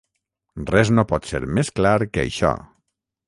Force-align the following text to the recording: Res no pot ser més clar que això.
Res 0.69 0.91
no 0.99 1.03
pot 1.11 1.29
ser 1.33 1.43
més 1.59 1.71
clar 1.81 1.93
que 2.13 2.25
això. 2.25 2.53